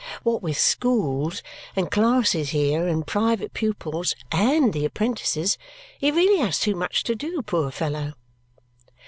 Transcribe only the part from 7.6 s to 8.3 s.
fellow!"